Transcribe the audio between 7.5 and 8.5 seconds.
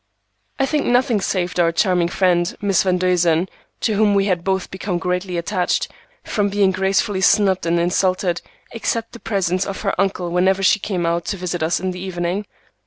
and insulted,